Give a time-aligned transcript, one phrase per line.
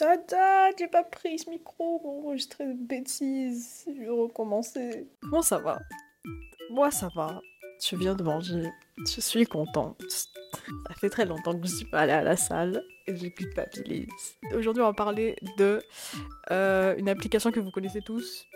[0.00, 0.14] Ça
[0.78, 3.84] j'ai pas pris ce micro pour enregistrer de bêtises.
[3.86, 5.06] Je vais recommencer.
[5.20, 5.78] Comment ça va
[6.70, 7.42] Moi, ça va.
[7.86, 8.62] Je viens de manger.
[8.96, 10.00] Je suis contente.
[10.00, 13.54] Ça fait très longtemps que je suis pas allée à la salle et j'ai de
[13.54, 14.08] papilles.
[14.54, 15.82] Aujourd'hui, on va parler de
[16.50, 18.46] euh, une application que vous connaissez tous.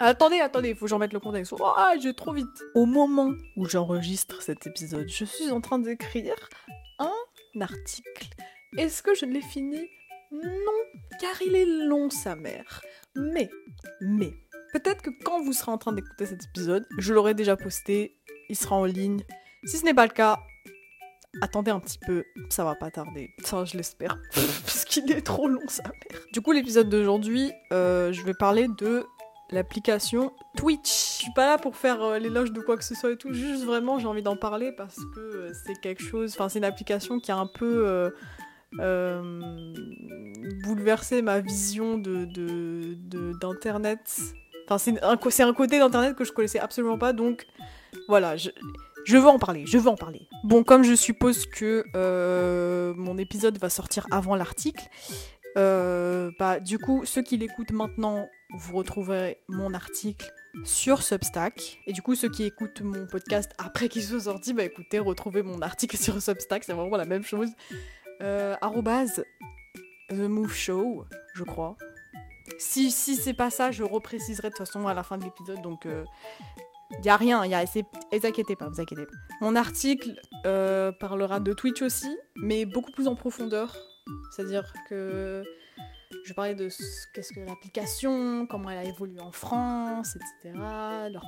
[0.00, 1.54] Attendez, attendez, il faut que j'en mette le contexte.
[1.62, 2.64] Ah, je vais trop vite.
[2.74, 6.34] Au moment où j'enregistre cet épisode, je suis en train d'écrire
[6.98, 8.26] un article.
[8.76, 9.88] Est-ce que je l'ai fini
[10.32, 12.82] Non, car il est long, sa mère.
[13.14, 13.50] Mais,
[14.00, 14.32] mais,
[14.72, 18.56] peut-être que quand vous serez en train d'écouter cet épisode, je l'aurai déjà posté, il
[18.56, 19.22] sera en ligne.
[19.64, 20.38] Si ce n'est pas le cas,
[21.40, 23.34] attendez un petit peu, ça va pas tarder.
[23.42, 26.22] Ça, je l'espère, parce qu'il est trop long, sa mère.
[26.32, 29.06] Du coup, l'épisode d'aujourd'hui, euh, je vais parler de
[29.50, 30.88] l'application Twitch.
[30.88, 33.32] Je suis pas là pour faire euh, l'éloge de quoi que ce soit et tout,
[33.32, 36.64] juste vraiment j'ai envie d'en parler parce que euh, c'est quelque chose, enfin c'est une
[36.64, 38.12] application qui a un peu
[38.80, 39.72] euh,
[40.64, 44.00] bouleversé ma vision de, de- d'internet.
[44.68, 45.12] Enfin c'est un,
[45.48, 47.46] un côté d'internet que je connaissais absolument pas donc
[48.08, 48.50] voilà, je,
[49.04, 50.28] je veux en parler, je veux en parler.
[50.44, 54.84] Bon, comme je suppose que euh, mon épisode va sortir avant l'article,
[55.56, 58.28] euh, bah, du coup, ceux qui l'écoutent maintenant,
[58.58, 60.26] vous retrouverez mon article
[60.64, 61.78] sur Substack.
[61.86, 65.42] Et du coup, ceux qui écoutent mon podcast après qu'il soit sorti, bah écoutez, retrouvez
[65.42, 67.48] mon article sur Substack, c'est vraiment la même chose.
[68.22, 69.24] Euh, arrobase
[70.08, 71.04] The Move Show,
[71.34, 71.76] je crois.
[72.58, 75.60] Si, si c'est pas ça, je repréciserai de toute façon à la fin de l'épisode,
[75.62, 75.86] donc
[76.98, 79.16] il y a rien, y a, vous inquiétez pas, vous inquiétez pas.
[79.40, 80.14] Mon article
[80.46, 83.76] euh, parlera de Twitch aussi, mais beaucoup plus en profondeur.
[84.30, 85.42] C'est-à-dire que
[86.26, 86.82] je parlais de ce-
[87.14, 90.58] qu'est-ce que l'application, comment elle a évolué en France, etc.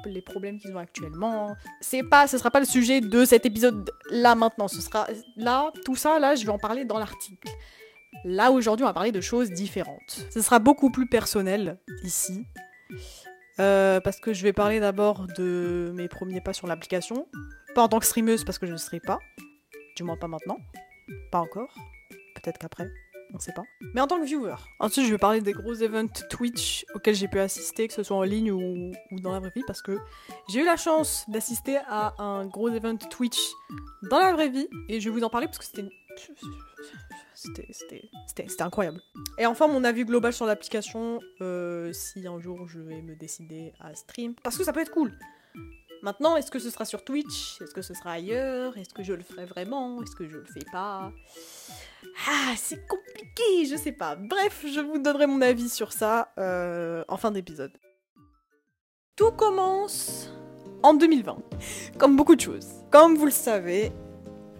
[0.06, 1.54] les problèmes qu'ils ont actuellement.
[1.80, 4.68] C'est pas, ce sera pas le sujet de cet épisode là maintenant.
[4.68, 7.48] Ce sera là, tout ça là, je vais en parler dans l'article.
[8.24, 10.26] Là aujourd'hui, on va parler de choses différentes.
[10.30, 12.44] Ce sera beaucoup plus personnel ici.
[13.60, 17.26] Euh, parce que je vais parler d'abord de mes premiers pas sur l'application.
[17.74, 19.18] Pas en tant que streameuse parce que je ne serai pas.
[19.96, 20.58] Du moins pas maintenant.
[21.30, 21.72] Pas encore.
[22.36, 22.88] Peut-être qu'après.
[23.34, 23.64] On sait pas.
[23.94, 24.54] Mais en tant que viewer.
[24.80, 28.16] Ensuite, je vais parler des gros events Twitch auxquels j'ai pu assister, que ce soit
[28.16, 29.98] en ligne ou, dans la vraie vie, parce que
[30.48, 33.38] j'ai eu la chance d'assister à un gros event Twitch
[34.10, 35.88] dans la vraie vie, et je vais vous en parler parce que c'était,
[38.26, 39.00] c'était incroyable.
[39.38, 43.72] Et enfin, mon avis global sur l'application, euh, si un jour je vais me décider
[43.80, 45.12] à stream, parce que ça peut être cool.
[46.02, 47.60] Maintenant, est-ce que ce sera sur Twitch?
[47.60, 48.76] Est-ce que ce sera ailleurs?
[48.76, 50.00] Est-ce que je le ferai vraiment?
[50.02, 51.12] Est-ce que je le fais pas?
[52.28, 54.14] Ah, c'est compliqué, je sais pas.
[54.16, 57.72] Bref, je vous donnerai mon avis sur ça euh, en fin d'épisode.
[59.16, 60.30] Tout commence
[60.84, 61.38] en 2020,
[61.98, 62.68] comme beaucoup de choses.
[62.90, 63.90] Comme vous le savez,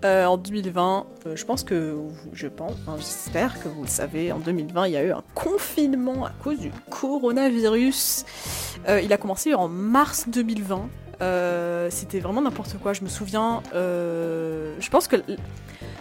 [0.05, 1.97] euh, en 2020, euh, je pense que,
[2.33, 6.25] je pense, j'espère que vous le savez, en 2020, il y a eu un confinement
[6.25, 8.25] à cause du coronavirus.
[8.89, 10.89] Il a commencé en mars 2020.
[11.21, 12.93] Euh, C'était vraiment n'importe quoi.
[12.93, 13.63] Je me souviens.
[13.75, 15.17] euh, je pense que.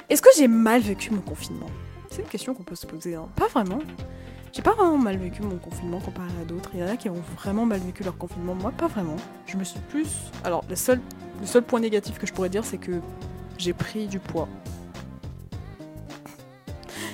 [0.09, 1.69] Est-ce que j'ai mal vécu mon confinement?
[2.09, 3.16] C'est une question qu'on peut se poser.
[3.16, 3.27] hein.
[3.35, 3.79] Pas vraiment.
[4.53, 6.72] J'ai pas vraiment mal vécu mon confinement comparé à d'autres.
[6.73, 8.56] Il y en a qui ont vraiment mal vécu leur confinement.
[8.56, 9.17] Moi, pas vraiment.
[9.45, 10.07] Je me suis plus.
[10.44, 11.00] Alors, le seul,
[11.41, 12.94] le seul point négatif que je pourrais dire, c'est que
[13.57, 14.47] j'ai pris du poids.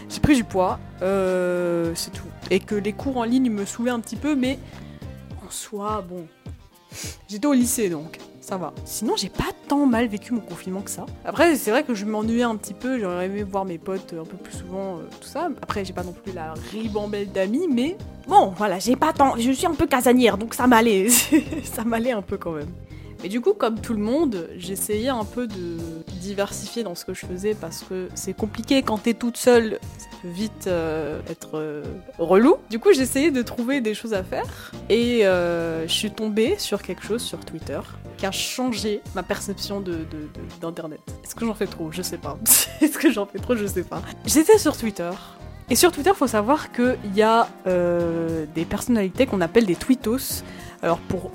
[0.10, 2.28] J'ai pris du poids, euh, c'est tout.
[2.52, 4.60] Et que les cours en ligne me saoulaient un petit peu, mais
[5.46, 6.28] en soi, bon.
[7.34, 8.76] J'étais au lycée donc, ça va.
[8.86, 11.08] Sinon, j'ai pas tant mal vécu mon confinement que ça.
[11.26, 14.24] Après, c'est vrai que je m'ennuyais un petit peu, j'aurais aimé voir mes potes un
[14.24, 15.50] peu plus souvent, euh, tout ça.
[15.60, 19.36] Après, j'ai pas non plus la ribambelle d'amis, mais bon, voilà, j'ai pas tant.
[19.36, 21.10] Je suis un peu casanière, donc ça m'allait.
[21.64, 22.70] ça m'allait un peu quand même.
[23.24, 25.78] Mais du coup, comme tout le monde, j'essayais un peu de
[26.20, 30.08] diversifier dans ce que je faisais parce que c'est compliqué quand t'es toute seule, ça
[30.22, 31.84] peut vite euh, être euh,
[32.20, 32.58] relou.
[32.70, 36.82] Du coup, j'essayais de trouver des choses à faire et euh, je suis tombée sur
[36.82, 37.80] quelque chose sur Twitter
[38.18, 40.00] qui a changé ma perception de,
[40.60, 41.00] d'internet.
[41.24, 41.94] Est-ce que j'en fais trop?
[41.94, 42.38] Je sais pas.
[42.82, 43.56] Est-ce que j'en fais trop?
[43.56, 44.02] Je sais pas.
[44.26, 45.12] J'étais sur Twitter.
[45.70, 47.48] Et sur Twitter, faut savoir qu'il y a
[48.54, 50.44] des personnalités qu'on appelle des tweetos.
[50.82, 51.32] Alors pour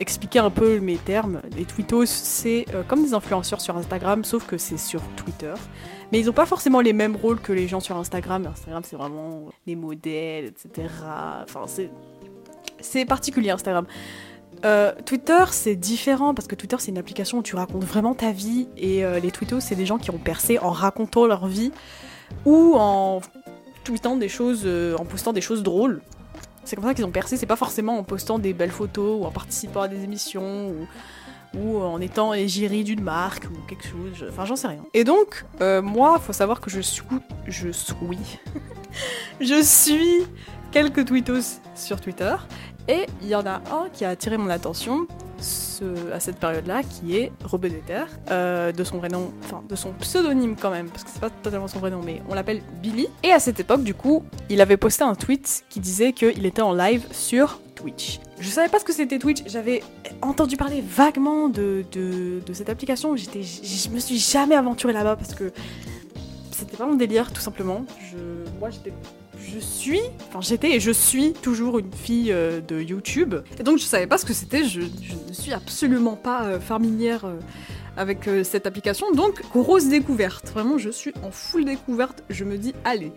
[0.00, 1.40] expliquer un peu mes termes.
[1.56, 5.54] Les tweetos, c'est euh, comme des influenceurs sur Instagram, sauf que c'est sur Twitter.
[6.12, 8.46] Mais ils n'ont pas forcément les mêmes rôles que les gens sur Instagram.
[8.46, 10.88] Instagram, c'est vraiment les modèles, etc.
[11.42, 11.90] Enfin, c'est
[12.80, 13.86] c'est particulier Instagram.
[14.64, 18.32] Euh, Twitter, c'est différent parce que Twitter, c'est une application où tu racontes vraiment ta
[18.32, 21.72] vie et euh, les tweetos, c'est des gens qui ont percé en racontant leur vie
[22.44, 23.20] ou en
[23.84, 24.66] tweetant des choses,
[24.98, 26.02] en postant des choses drôles.
[26.68, 29.24] C'est comme ça qu'ils ont percé, c'est pas forcément en postant des belles photos ou
[29.24, 30.74] en participant à des émissions
[31.54, 34.84] ou, en étant égérie d'une marque ou quelque chose, enfin j'en sais rien.
[34.92, 37.02] Et donc, euh, moi, faut savoir que je suis,
[37.46, 37.94] je suis,
[39.40, 40.26] je suis
[40.70, 42.36] quelques tweetos sur Twitter
[42.88, 45.06] et il y en a un qui a attiré mon attention
[46.12, 47.70] à cette période-là, qui est Robin
[48.30, 51.30] euh, de son vrai nom, enfin de son pseudonyme quand même, parce que c'est pas
[51.30, 53.06] totalement son vrai nom, mais on l'appelle Billy.
[53.22, 56.62] Et à cette époque, du coup, il avait posté un tweet qui disait qu'il était
[56.62, 58.20] en live sur Twitch.
[58.40, 59.82] Je savais pas ce que c'était Twitch, j'avais
[60.22, 61.84] entendu parler vaguement de,
[62.52, 65.52] cette application, je me suis jamais aventurée là-bas parce que
[66.50, 67.84] c'était pas mon délire, tout simplement.
[68.10, 68.16] Je,
[68.58, 68.92] moi, j'étais
[69.52, 73.34] je suis, enfin j'étais et je suis toujours une fille euh, de YouTube.
[73.58, 77.24] Et donc je savais pas ce que c'était, je, ne suis absolument pas euh, familière
[77.24, 77.38] euh,
[77.96, 79.10] avec cette application.
[79.12, 82.22] Donc grosse découverte, vraiment je suis en full découverte.
[82.30, 83.12] Je me dis allez,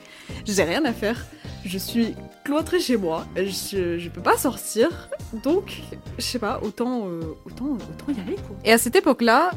[0.45, 1.25] j'ai rien à faire,
[1.65, 5.09] je suis cloîtrée chez moi, je, je peux pas sortir,
[5.43, 5.81] donc
[6.17, 7.05] je sais pas, autant,
[7.45, 8.55] autant, autant y aller quoi.
[8.65, 9.51] Et à cette époque-là,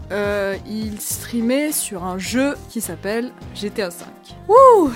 [0.68, 4.04] il streamait sur un jeu qui s'appelle GTA V.
[4.46, 4.92] Wouh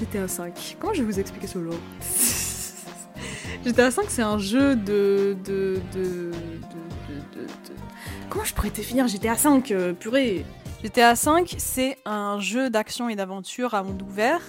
[0.00, 0.76] GTA 5.
[0.80, 1.70] Comment je vais vous expliquer ce jeu
[3.64, 6.30] GTA 5, c'est un jeu de de, de,
[7.34, 7.46] de,
[8.30, 10.46] Comment je pourrais définir GTA 5 euh, Purée
[10.82, 14.40] GTA 5, c'est un jeu d'action et d'aventure à monde ouvert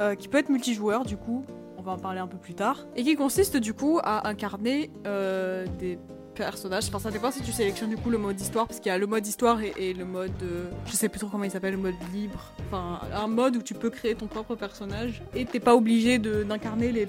[0.00, 1.44] euh, qui peut être multijoueur, du coup,
[1.78, 4.90] on va en parler un peu plus tard, et qui consiste du coup à incarner
[5.06, 5.98] euh, des
[6.36, 6.84] personnage.
[6.88, 8.98] Enfin, ça dépend si tu sélectionnes du coup le mode histoire, parce qu'il y a
[8.98, 10.30] le mode histoire et, le mode.
[10.42, 12.52] Euh, je sais plus trop comment il s'appelle, le mode libre.
[12.66, 16.92] Enfin, un mode où tu peux créer ton propre personnage et t'es pas obligé d'incarner
[16.92, 17.08] les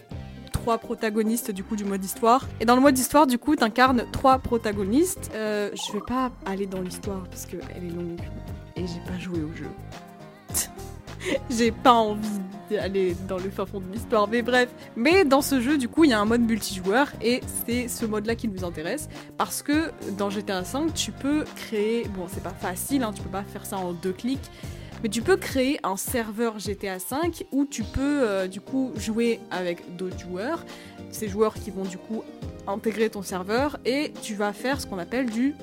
[0.52, 2.48] trois protagonistes du coup du mode histoire.
[2.60, 5.32] Et dans le mode histoire, du coup, t'incarnes trois protagonistes.
[5.34, 8.22] Euh, je vais pas aller dans l'histoire parce qu'elle est longue
[8.76, 9.70] et j'ai pas joué au jeu.
[11.50, 14.70] j'ai pas envie d'aller dans le fin fond de l'histoire, mais bref.
[14.96, 18.06] Mais dans ce jeu, du coup, il y a un mode multijoueur et c'est ce
[18.06, 22.08] mode-là qui nous intéresse parce que dans GTA V, tu peux créer.
[22.16, 24.52] Bon, c'est pas facile, hein, tu peux pas faire ça en deux clics.
[25.04, 29.40] Mais tu peux créer un serveur GTA V où tu peux euh, du coup jouer
[29.52, 30.66] avec d'autres joueurs,
[31.12, 32.24] ces joueurs qui vont du coup
[32.68, 35.54] intégrer ton serveur et tu vas faire ce qu'on appelle du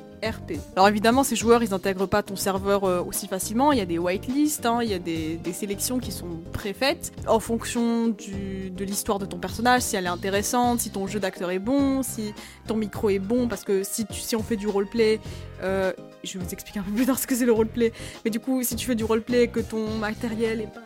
[0.75, 3.73] alors évidemment, ces joueurs, ils n'intègrent pas ton serveur euh, aussi facilement.
[3.73, 7.39] Il y a des whitelists, hein, il y a des, sélections qui sont préfaites en
[7.39, 11.59] fonction de l'histoire de ton personnage, si elle est intéressante, si ton jeu d'acteur est
[11.59, 12.35] bon, si
[12.67, 15.21] ton micro est bon, parce que si, si on fait du roleplay,
[15.63, 15.93] euh,
[16.25, 17.93] je vais vous expliquer un peu plus tard ce que c'est le roleplay,
[18.25, 20.84] mais du coup, si tu fais du roleplay, que ton matériel est pas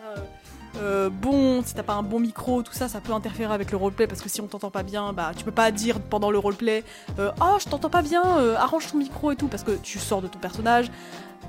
[0.79, 3.77] euh, bon, si t'as pas un bon micro, tout ça, ça peut interférer avec le
[3.77, 6.39] roleplay parce que si on t'entend pas bien, bah tu peux pas dire pendant le
[6.39, 6.85] roleplay
[7.19, 9.99] euh, Oh, je t'entends pas bien, euh, arrange ton micro et tout parce que tu
[9.99, 10.91] sors de ton personnage.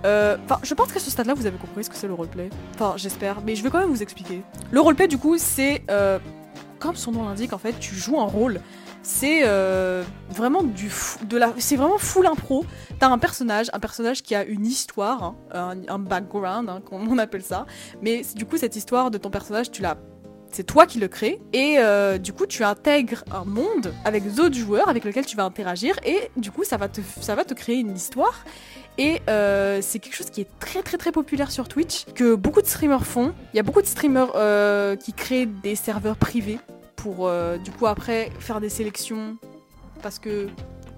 [0.04, 2.50] Enfin, je pense qu'à ce stade-là, vous avez compris ce que c'est le roleplay.
[2.76, 4.42] Enfin, j'espère, mais je vais quand même vous expliquer.
[4.72, 5.84] Le roleplay, du coup, c'est
[6.80, 8.62] comme son nom l'indique, en fait, tu joues un rôle
[9.02, 10.92] c'est euh, vraiment du
[11.28, 12.66] de la c'est vraiment full impro.
[13.00, 17.18] T'as un personnage un personnage qui a une histoire hein, un, background hein, comme on
[17.18, 17.66] appelle ça.
[18.02, 19.98] Mais du coup cette histoire de ton personnage tu l'as
[20.52, 21.40] c'est toi qui le crée.
[21.54, 25.46] Et euh, du coup tu intègres un monde avec d'autres joueurs avec lesquels tu vas
[25.46, 25.96] interagir.
[26.06, 28.44] Et du coup ça va te ça va te créer une histoire.
[28.98, 32.62] Et euh, c'est quelque chose qui est très très très populaire sur Twitch que beaucoup
[32.62, 33.34] de streamers font.
[33.54, 34.34] Il y a beaucoup de streamers
[34.98, 36.60] qui créent des serveurs privés
[37.02, 39.38] pour euh, du coup après faire des sélections
[40.02, 40.48] parce que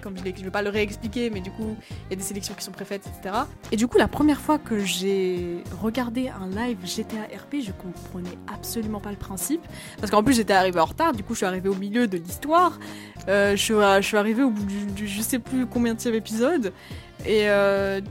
[0.01, 2.55] comme je ne vais pas le réexpliquer, mais du coup, il y a des sélections
[2.55, 3.35] qui sont préfaites, etc.
[3.71, 8.35] Et du coup, la première fois que j'ai regardé un live GTA RP, je comprenais
[8.51, 9.61] absolument pas le principe.
[9.99, 12.17] Parce qu'en plus, j'étais arrivé en retard, du coup, je suis arrivé au milieu de
[12.17, 12.79] l'histoire.
[13.27, 16.73] Euh, je, suis, je suis arrivé au bout du, je sais plus combien de épisode.
[17.25, 18.01] Et euh,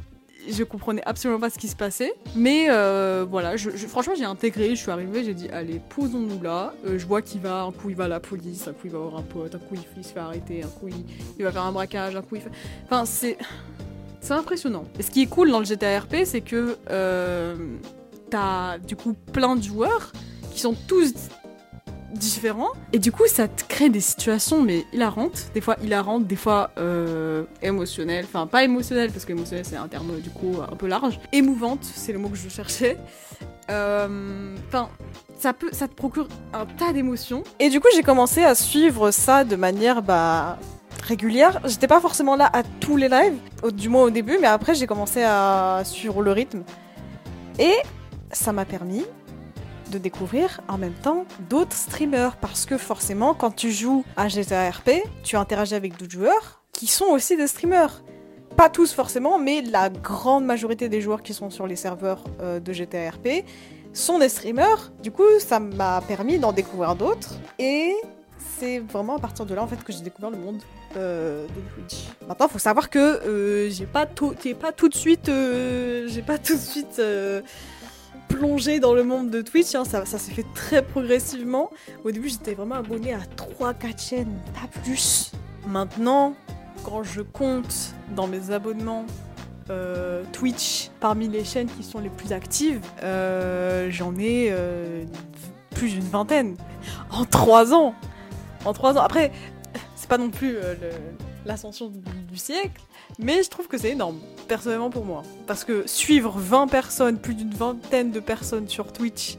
[0.49, 2.13] je comprenais absolument pas ce qui se passait.
[2.35, 6.75] Mais euh, voilà, je, franchement, j'ai intégré, je suis arrivée, j'ai dit, allez, posons-nous là.
[6.87, 8.91] Euh, je vois qu'il va, un coup il va à la police, un coup il
[8.91, 11.63] va avoir un pote, un coup il, se fait arrêter, un coup il, va faire
[11.63, 12.53] un braquage, un coup il fait.
[12.85, 13.37] Enfin, c'est.
[14.23, 14.85] C'est impressionnant.
[14.99, 17.57] Et ce qui est cool dans le GTA RP, c'est que euh,
[18.29, 20.13] t'as du coup plein de joueurs
[20.53, 21.15] qui sont tous
[22.13, 22.71] différents.
[22.93, 25.51] Et du coup, ça te crée des situations, mais hilarantes.
[25.55, 28.25] Des fois hilarantes, des fois euh, émotionnelles.
[28.27, 31.21] Enfin, pas émotionnelles, parce qu'émotionnel, c'est un terme du coup un peu large.
[31.33, 32.99] Émouvante, c'est le mot que je cherchais.
[33.71, 34.89] Euh, enfin,
[35.39, 37.45] ça, ça te procure un tas d'émotions.
[37.59, 40.59] Et du coup, j'ai commencé à suivre ça de manière bah,
[41.03, 41.61] régulière.
[41.65, 43.39] J'étais pas forcément là à tous les lives,
[43.73, 46.63] du moins au début, mais après, j'ai commencé à suivre le rythme.
[47.59, 47.75] Et
[48.33, 49.05] ça m'a permis
[49.91, 54.71] de découvrir en même temps d'autres streamers parce que forcément quand tu joues à GTA
[54.71, 54.91] RP,
[55.23, 58.03] tu interagis avec d'autres joueurs qui sont aussi des streamers.
[58.57, 62.61] Pas tous forcément, mais la grande majorité des joueurs qui sont sur les serveurs euh,
[62.61, 63.45] de GTA RP
[63.93, 64.93] sont des streamers.
[65.03, 67.95] Du coup, ça m'a permis d'en découvrir d'autres et
[68.59, 70.63] c'est vraiment à partir de là en fait que j'ai découvert le monde
[70.97, 72.07] euh, de Twitch.
[72.27, 76.55] Maintenant, faut savoir que euh, j'ai pas tout, pas tout de suite, j'ai pas tout
[76.55, 77.01] de suite
[78.31, 79.75] plongé dans le monde de Twitch.
[79.75, 81.71] hein, ça, s'est fait très progressivement.
[82.05, 85.33] Au début, j'étais vraiment abonné à 3-4 chaînes, pas plus.
[85.67, 86.35] Maintenant,
[86.85, 89.05] quand je compte dans mes abonnements
[89.69, 95.05] euh, Twitch parmi les chaînes qui sont les plus actives, euh, j'en ai euh,
[95.75, 96.57] plus d'une vingtaine.
[97.13, 97.95] En 3 ans
[98.65, 99.03] En 3 ans.
[99.03, 99.31] Après,
[99.97, 100.91] c'est pas non plus le-
[101.51, 102.81] l'ascension du, siècle,
[103.19, 105.23] mais je trouve que c'est énorme, personnellement pour moi.
[105.47, 109.37] Parce que suivre 20 personnes, plus d'une vingtaine de personnes sur Twitch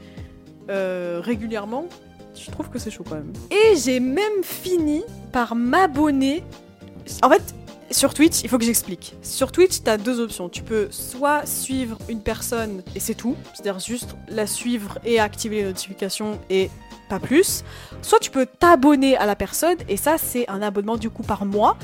[0.70, 1.88] euh, régulièrement,
[2.36, 3.34] je trouve que c'est chaud quand même.
[3.50, 6.44] Et j'ai même fini par m'abonner.
[7.24, 7.56] En fait,
[7.92, 9.16] sur Twitch, il faut que j'explique.
[9.22, 10.50] Sur Twitch, t'as deux options.
[10.50, 15.58] Tu peux soit suivre une personne et c'est tout, c'est-à-dire juste la suivre et activer
[15.58, 16.70] les notifications et
[17.20, 17.64] plus.
[18.02, 21.46] Soit tu peux t'abonner à la personne et ça, c'est un abonnement du coup par
[21.46, 21.78] mois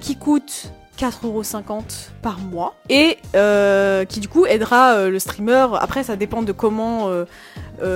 [0.00, 5.66] qui coûte 4,50€ par mois et euh, qui du coup aidera euh, le streamer.
[5.80, 7.24] Après, ça dépend de comment euh,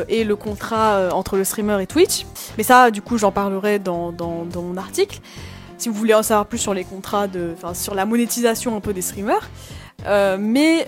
[0.08, 2.24] est le contrat entre le streamer et Twitch.
[2.56, 4.14] Mais ça, du coup, j'en parlerai dans,
[4.54, 5.20] mon article.
[5.76, 8.94] Si vous voulez en savoir plus sur les contrats, de, sur la monétisation un peu
[8.94, 9.50] des streamers.
[10.38, 10.86] Mais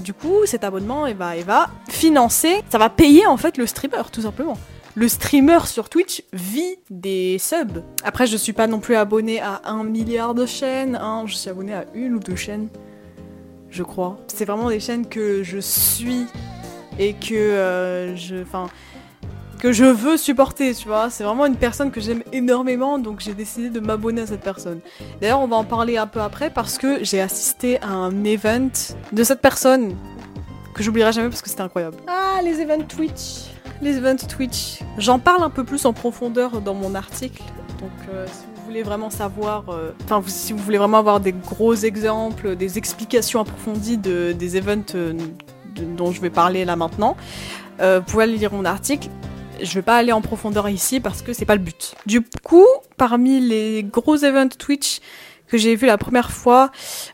[0.00, 3.66] du coup, cet abonnement, il va, il va financer, ça va payer en fait le
[3.66, 4.58] streamer, tout simplement.
[4.96, 7.82] Le streamer sur Twitch vit des subs.
[8.04, 10.96] Après, je suis pas non plus abonné à un milliard de chaînes.
[11.00, 11.24] hein.
[11.26, 12.68] Je suis abonné à une ou deux chaînes,
[13.70, 14.18] je crois.
[14.28, 16.26] C'est vraiment des chaînes que je suis
[17.00, 18.68] et que euh, je, enfin,
[19.58, 20.72] que je veux supporter.
[20.74, 24.26] Tu vois, c'est vraiment une personne que j'aime énormément, donc j'ai décidé de m'abonner à
[24.28, 24.78] cette personne.
[25.20, 28.70] D'ailleurs, on va en parler un peu après parce que j'ai assisté à un event
[29.10, 29.96] de cette personne
[30.72, 31.96] que j'oublierai jamais parce que c'était incroyable.
[32.06, 33.53] Ah, les events Twitch.
[33.84, 34.78] Les events Twitch.
[34.96, 37.42] J'en parle un peu plus en profondeur dans mon article.
[37.82, 41.32] Donc, euh, si vous voulez vraiment savoir, euh, enfin, si vous voulez vraiment avoir des
[41.32, 45.12] gros exemples, des explications approfondies de, des events euh,
[45.98, 47.14] dont je vais parler là maintenant,
[47.78, 49.08] vous pouvez lire mon article.
[49.62, 51.94] Je vais pas aller en profondeur ici parce que c'est pas le but.
[52.06, 55.00] Du coup, parmi les gros events Twitch
[55.54, 56.72] que j'ai vu la première fois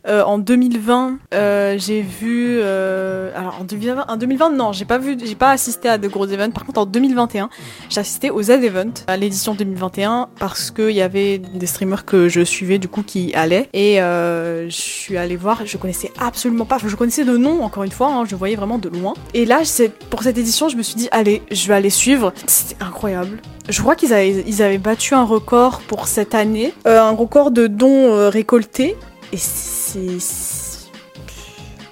[0.08, 4.96] euh, en 2020, euh, j'ai vu euh, alors en 2020, en 2020 non, j'ai pas
[4.96, 6.50] vu, j'ai pas assisté à de gros events.
[6.52, 7.50] Par contre, en 2021,
[7.90, 12.06] j'ai assisté au Z Event à l'édition 2021 parce que il y avait des streamers
[12.06, 15.66] que je suivais du coup qui allaient et je suis allée voir.
[15.66, 18.78] Je connaissais absolument pas, je connaissais de nom encore une fois, hein, je voyais vraiment
[18.78, 19.12] de loin.
[19.34, 22.32] Et là, c'est pour cette édition, je me suis dit allez, je vais aller suivre.
[22.46, 23.42] C'était incroyable.
[23.70, 28.12] Je crois qu'ils avaient, battu un record pour cette année, euh, un record de dons
[28.12, 28.96] euh, récoltés.
[29.32, 30.18] Et c'est.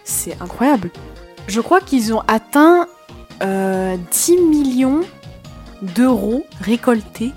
[0.05, 0.91] C'est incroyable.
[1.47, 2.89] Je crois qu'ils ont atteint
[3.43, 5.01] euh, 10 millions
[5.83, 7.31] d'euros récoltés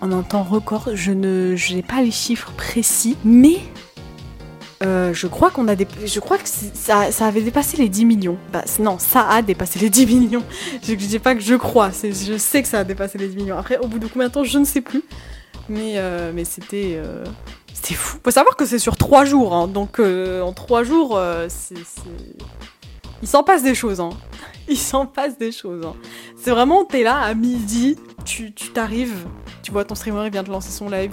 [0.00, 0.90] en un temps record.
[0.94, 3.58] Je ne n'ai pas les chiffres précis, mais
[4.82, 5.60] euh, je crois que
[6.74, 8.36] ça, avait dépassé les 10 millions.
[8.52, 10.42] Bah, non, ça a dépassé les 10 millions.
[10.82, 13.36] Je ne dis pas que je crois, je sais que ça a dépassé les 10
[13.36, 13.58] millions.
[13.58, 15.02] Après, au bout de combien de temps, je ne sais plus.
[15.68, 17.24] Mais, euh, c'était, euh,
[17.72, 18.18] c'était fou.
[18.22, 21.20] Faut savoir que c'est sur 3 jours, hein, donc en 3 jours,
[23.22, 24.00] il s'en passe des choses.
[24.00, 24.10] Hein.
[24.68, 25.86] Il s'en passe des choses.
[25.86, 25.94] hein.
[26.36, 29.24] C'est vraiment, t'es là à midi, tu, tu t'arrives,
[29.62, 31.12] tu vois ton streamer, il vient de lancer son live.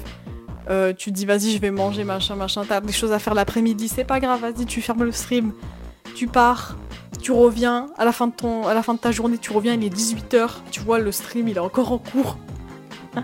[0.70, 2.64] Euh, tu dis vas-y je vais manger machin machin.
[2.68, 3.88] T'as des choses à faire l'après-midi.
[3.88, 5.54] C'est pas grave vas-y tu fermes le stream.
[6.16, 6.78] Tu pars
[7.22, 7.88] tu reviens.
[7.98, 9.94] À la fin de ton à la fin de ta journée tu reviens il est
[9.94, 12.38] 18h tu vois le stream il est encore en cours.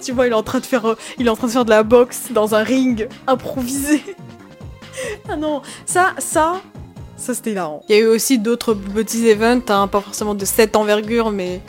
[0.00, 1.64] Tu vois il est en train de faire euh, il est en train de faire
[1.64, 4.02] de la boxe dans un ring improvisé.
[5.28, 6.60] Ah non ça ça
[7.16, 7.82] ça c'était hilarant.
[7.88, 11.60] Il y a eu aussi d'autres petits events hein, pas forcément de cette envergure mais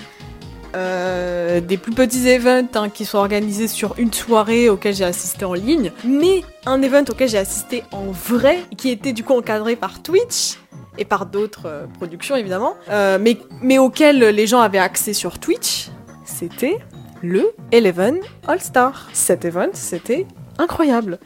[0.76, 5.46] euh, des plus petits events hein, qui sont organisés sur une soirée auquel j'ai assisté
[5.46, 9.76] en ligne, mais un event auquel j'ai assisté en vrai, qui était du coup encadré
[9.76, 10.58] par Twitch
[10.98, 15.40] et par d'autres euh, productions évidemment, euh, mais, mais auquel les gens avaient accès sur
[15.40, 15.90] Twitch,
[16.26, 16.78] c'était
[17.22, 19.08] le Eleven All Star.
[19.14, 20.26] Cet event, c'était
[20.58, 21.20] incroyable.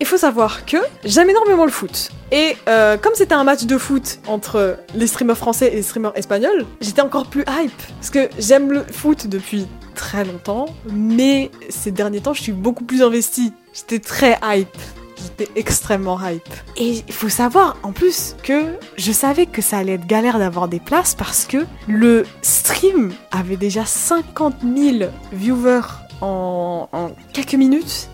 [0.00, 2.10] Il faut savoir que j'aime énormément le foot.
[2.32, 6.12] Et euh, comme c'était un match de foot entre les streamers français et les streamers
[6.16, 7.82] espagnols, j'étais encore plus hype.
[8.00, 12.84] Parce que j'aime le foot depuis très longtemps, mais ces derniers temps, je suis beaucoup
[12.84, 13.52] plus investie.
[13.72, 14.76] J'étais très hype.
[15.16, 16.48] J'étais extrêmement hype.
[16.76, 20.68] Et il faut savoir en plus que je savais que ça allait être galère d'avoir
[20.68, 25.80] des places parce que le stream avait déjà 50 000 viewers
[26.20, 28.10] en, en quelques minutes.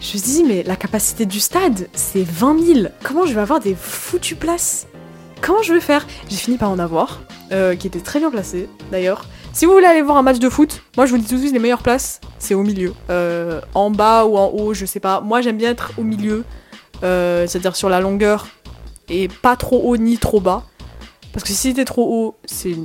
[0.00, 2.88] Je me dis, mais la capacité du stade, c'est 20 000.
[3.02, 4.86] Comment je vais avoir des foutues places?
[5.42, 6.06] Comment je vais faire?
[6.30, 7.20] J'ai fini par en avoir,
[7.52, 9.26] euh, qui était très bien placé d'ailleurs.
[9.52, 11.40] Si vous voulez aller voir un match de foot, moi je vous dis tout de
[11.40, 12.94] suite, les meilleures places, c'est au milieu.
[13.10, 15.20] Euh, en bas ou en haut, je sais pas.
[15.20, 16.44] Moi j'aime bien être au milieu,
[17.02, 18.46] euh, c'est-à-dire sur la longueur,
[19.08, 20.64] et pas trop haut ni trop bas.
[21.32, 22.76] Parce que si t'es trop haut, c'est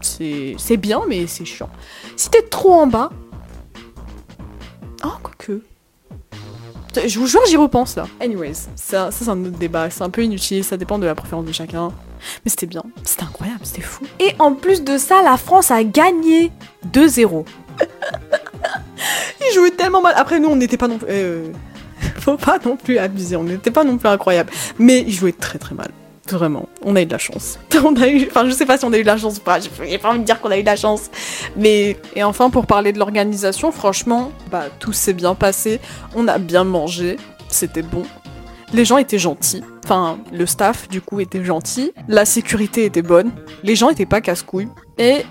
[0.00, 1.70] c'est bien, mais c'est chiant.
[2.16, 3.10] Si t'es trop en bas.
[5.04, 5.62] Oh, quoique.
[7.06, 8.06] Je vous jure, j'y repense là.
[8.20, 9.90] Anyways, ça, ça c'est un autre débat.
[9.90, 11.88] C'est un peu inutile, ça dépend de la préférence de chacun.
[12.44, 14.04] Mais c'était bien, c'était incroyable, c'était fou.
[14.20, 16.52] Et en plus de ça, la France a gagné
[16.92, 17.44] 2-0.
[19.40, 20.14] Ils jouaient tellement mal.
[20.16, 21.08] Après, nous, on n'était pas non plus.
[21.10, 21.52] Euh,
[22.20, 24.50] faut pas non plus abuser, on n'était pas non plus incroyable.
[24.78, 25.90] Mais ils jouaient très très mal.
[26.30, 27.58] Vraiment, on a eu de la chance.
[27.84, 29.40] On a eu, enfin, je sais pas si on a eu de la chance ou
[29.40, 29.58] pas.
[29.60, 31.10] J'ai pas envie de dire qu'on a eu de la chance.
[31.54, 35.80] Mais et enfin, pour parler de l'organisation, franchement, bah tout s'est bien passé.
[36.14, 38.04] On a bien mangé, c'était bon.
[38.72, 39.62] Les gens étaient gentils.
[39.84, 41.92] Enfin, le staff du coup était gentil.
[42.08, 43.30] La sécurité était bonne.
[43.62, 44.68] Les gens étaient pas casse-couilles.
[44.96, 45.26] Et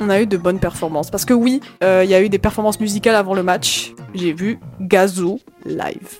[0.00, 1.10] on a eu de bonnes performances.
[1.10, 3.94] Parce que oui, euh, il y a eu des performances musicales avant le match.
[4.14, 6.18] J'ai vu Gazo live.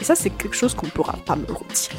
[0.00, 1.96] Et ça, c'est quelque chose qu'on pourra pas me retirer.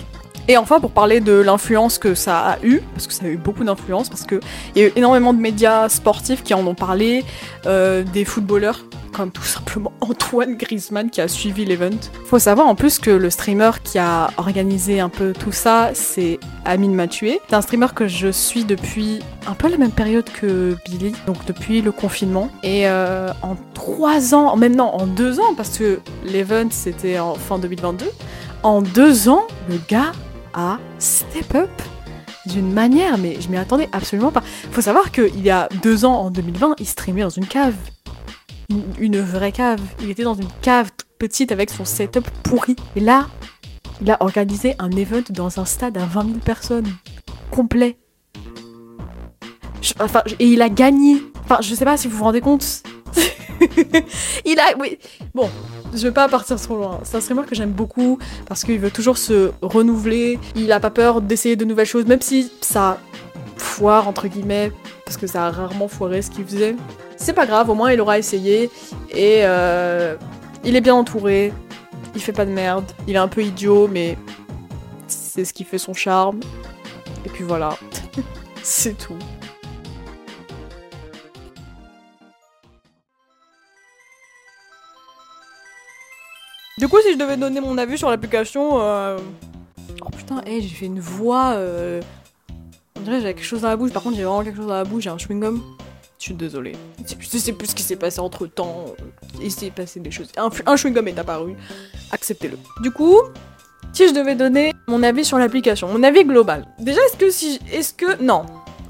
[0.48, 3.38] Et enfin, pour parler de l'influence que ça a eu, parce que ça a eu
[3.38, 4.42] beaucoup d'influence, parce qu'il
[4.76, 7.24] y a eu énormément de médias sportifs qui en ont parlé,
[7.66, 8.84] euh, des footballeurs,
[9.14, 11.98] comme tout simplement Antoine Griezmann qui a suivi l'event.
[12.26, 16.40] Faut savoir en plus que le streamer qui a organisé un peu tout ça, c'est
[16.66, 17.38] Amine Mathieu.
[17.48, 21.46] C'est un streamer que je suis depuis un peu la même période que Billy, donc
[21.46, 22.50] depuis le confinement.
[22.64, 27.60] Et euh, en trois ans, maintenant en deux ans, parce que l'event c'était en fin
[27.60, 28.06] 2022,
[28.64, 30.12] en deux ans, le gars
[30.54, 31.70] à step up
[32.46, 34.44] d'une manière, mais je m'y attendais absolument pas.
[34.72, 37.76] Faut savoir qu'il y a deux ans, en 2020, il streamait dans une cave.
[39.00, 39.82] Une, vraie cave.
[40.02, 42.76] Il était dans une cave toute petite avec son setup pourri.
[42.96, 43.28] Et là,
[44.02, 46.92] il a organisé un event dans un stade à 20 000 personnes.
[47.52, 47.98] Complet.
[50.00, 51.22] enfin, et il a gagné.
[51.44, 52.84] Enfin, je sais pas si vous vous rendez compte.
[54.46, 54.78] il a.
[54.80, 54.98] Oui.
[55.34, 55.50] Bon,
[55.94, 57.00] je vais pas partir trop loin.
[57.04, 60.40] C'est un streamer que j'aime beaucoup parce qu'il veut toujours se renouveler.
[60.56, 62.98] Il a pas peur d'essayer de nouvelles choses, même si ça
[63.58, 64.72] foire entre guillemets,
[65.06, 66.76] parce que ça a rarement foiré ce qu'il faisait.
[67.18, 68.70] C'est pas grave, au moins il aura essayé
[69.12, 70.16] et euh,
[70.64, 71.54] il est bien entouré.
[72.16, 72.86] Il fait pas de merde.
[73.08, 74.18] Il est un peu idiot, mais
[75.08, 76.40] c'est ce qui fait son charme.
[77.26, 77.78] Et puis voilà,
[78.64, 79.18] c'est tout.
[86.84, 88.82] Du coup, si je devais donner mon avis sur l'application.
[88.82, 89.18] Euh,
[90.02, 91.54] oh putain, hey, j'ai fait une voix.
[91.54, 92.02] Euh...
[92.98, 93.94] On dirait que j'avais quelque chose dans la bouche.
[93.94, 95.04] Par contre, j'ai vraiment quelque chose dans la bouche.
[95.04, 95.62] J'ai un chewing-gum.
[96.20, 96.74] Je suis désolée.
[97.08, 98.88] Je sais plus ce qui s'est passé entre temps.
[99.42, 100.28] Il s'est passé des choses.
[100.36, 101.56] Un, un chewing-gum est apparu.
[102.12, 102.58] Acceptez-le.
[102.82, 103.18] Du coup,
[103.94, 106.66] si je devais donner mon avis sur l'application, mon avis global.
[106.80, 107.62] Déjà, est-ce que si.
[107.72, 108.22] Est-ce que.
[108.22, 108.46] Non.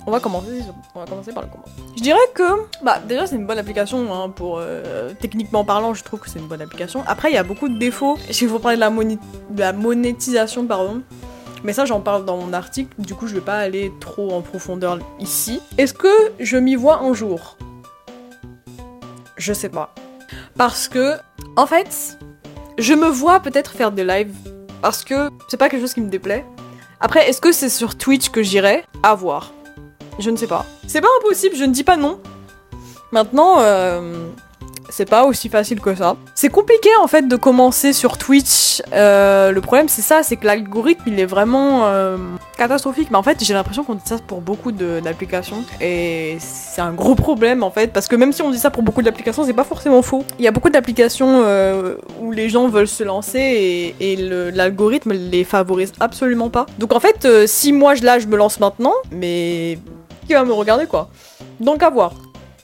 [0.06, 0.62] On va commencer,
[0.96, 1.64] on va commencer par le comment.
[1.96, 2.44] Je dirais que,
[2.84, 6.40] bah, déjà c'est une bonne application hein, pour euh, techniquement parlant, je trouve que c'est
[6.40, 7.04] une bonne application.
[7.08, 8.18] Après, il y a beaucoup de défauts.
[8.30, 11.02] S'il faut parler de la, de la monétisation, pardon.
[11.64, 12.94] Mais ça, j'en parle dans mon article.
[13.00, 15.62] Du coup, je vais pas aller trop en profondeur ici.
[15.78, 17.56] Est-ce que je m'y vois un jour?
[19.38, 19.96] Je sais pas.
[20.58, 21.16] Parce que,
[21.56, 22.18] en fait,
[22.78, 24.36] je me vois peut-être faire des lives.
[24.82, 26.46] Parce que c'est pas quelque chose qui me déplaît.
[27.00, 28.84] Après, est-ce que c'est sur Twitch que j'irai?
[29.02, 29.54] À voir.
[30.20, 30.66] Je ne sais pas.
[30.88, 32.20] C'est pas impossible, je ne dis pas non.
[33.14, 34.28] Maintenant, euh,
[34.90, 36.16] c'est pas aussi facile que ça.
[36.34, 38.82] C'est compliqué en fait de commencer sur Twitch.
[38.92, 42.18] Euh, le problème c'est ça, c'est que l'algorithme il est vraiment euh,
[42.58, 43.12] catastrophique.
[43.12, 45.64] Mais en fait j'ai l'impression qu'on dit ça pour beaucoup d'applications.
[45.80, 47.94] Et c'est un gros problème en fait.
[47.94, 50.26] Parce que même si on dit ça pour beaucoup d'applications, c'est pas forcément faux.
[50.40, 51.46] Il y a beaucoup d'applications
[52.20, 56.66] où les gens veulent se lancer et, l'algorithme les favorise absolument pas.
[56.80, 59.78] Donc en fait, si moi je là je me lance maintenant, mais
[60.26, 61.10] qui va me regarder quoi
[61.60, 62.14] Donc à voir.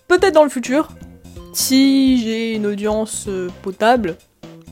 [0.07, 0.89] Peut-être dans le futur,
[1.53, 4.17] si j'ai une audience euh, potable,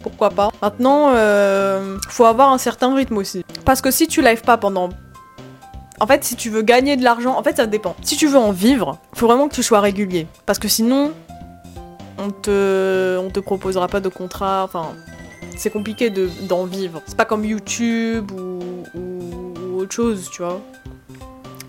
[0.02, 0.52] pourquoi pas.
[0.62, 3.44] Maintenant, euh, faut avoir un certain rythme aussi.
[3.66, 4.90] Parce que si tu live pas pendant...
[6.00, 7.96] En fait, si tu veux gagner de l'argent, en fait, ça dépend.
[8.04, 10.28] Si tu veux en vivre, faut vraiment que tu sois régulier.
[10.46, 11.12] Parce que sinon,
[12.20, 14.64] on te, on te proposera pas de contrat.
[14.64, 14.94] Enfin,
[15.56, 16.12] c'est compliqué
[16.48, 17.02] d'en vivre.
[17.08, 18.60] C'est pas comme YouTube ou,
[18.96, 20.62] ou autre chose, tu vois.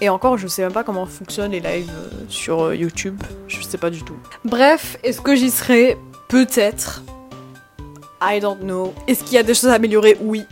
[0.00, 3.20] Et encore, je sais même pas comment fonctionnent les lives euh, sur euh, YouTube.
[3.48, 4.16] Je sais pas du tout.
[4.44, 7.02] Bref, est-ce que j'y serai Peut-être.
[8.22, 8.94] I don't know.
[9.06, 10.16] Est-ce qu'il y a des choses à améliorer?
[10.20, 10.44] Oui.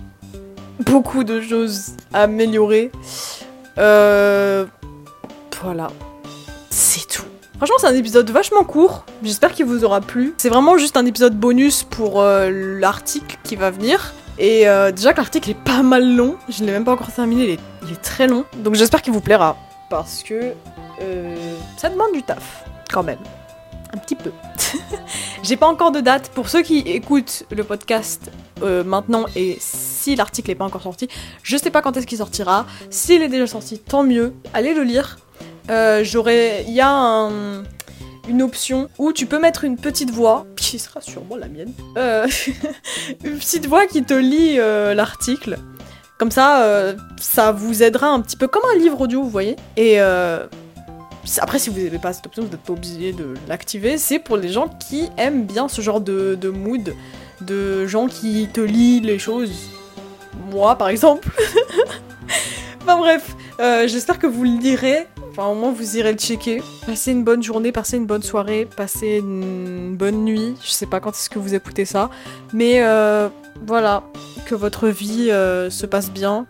[0.80, 2.90] Beaucoup de choses à améliorer.
[3.78, 4.66] Euh...
[5.62, 5.88] Voilà.
[6.70, 7.24] C'est tout.
[7.56, 9.04] Franchement, c'est un épisode vachement court.
[9.22, 10.34] J'espère qu'il vous aura plu.
[10.38, 14.12] C'est vraiment juste un épisode bonus pour euh, l'article qui va venir.
[14.38, 17.58] Et euh, déjà que l'article est pas mal long, je l'ai même pas encore terminé,
[17.82, 18.44] il est, très long.
[18.58, 19.56] Donc j'espère qu'il vous plaira.
[19.88, 20.52] Parce que
[21.00, 23.18] euh, ça demande du taf, quand même.
[23.94, 24.32] Un petit peu.
[25.42, 26.30] J'ai pas encore de date.
[26.30, 28.30] Pour ceux qui écoutent le podcast
[28.62, 31.08] euh, maintenant et si l'article n'est pas encore sorti.
[31.42, 32.66] Je sais pas quand est-ce qu'il sortira.
[32.90, 34.34] S'il est déjà sorti, tant mieux.
[34.52, 35.18] Allez le lire.
[36.02, 37.62] J'aurais, il y a un-
[38.28, 42.26] une option où tu peux mettre une petite voix, qui sera sûrement la mienne, euh,
[43.24, 45.58] une petite voix qui te lit euh, l'article.
[46.18, 49.56] Comme ça, euh, ça vous aidera un petit peu comme un livre audio, vous voyez.
[49.76, 50.00] Et
[51.38, 53.98] après, si vous n'avez pas cette option, vous n'êtes pas obligé de l'activer.
[53.98, 56.94] C'est pour les gens qui aiment bien ce genre de, mood,
[57.42, 59.52] de gens qui te lisent les choses.
[60.50, 61.28] Moi, par exemple.
[62.82, 65.06] enfin bref, j'espère que vous le lirez.
[65.36, 66.62] Enfin, au moins, vous irez le checker.
[66.86, 70.54] Passez une bonne journée, passez une bonne soirée, passez une bonne nuit.
[70.64, 72.08] Je sais pas quand est-ce que vous écoutez ça.
[72.54, 73.28] Mais euh,
[73.66, 74.02] voilà,
[74.46, 76.46] que votre vie euh, se passe bien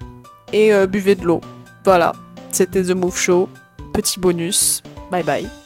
[0.53, 1.41] et euh, buvez de l'eau.
[1.85, 2.13] Voilà,
[2.53, 3.49] c'était The Move Show.
[3.93, 4.85] Petit bonus.
[5.11, 5.66] Bye bye.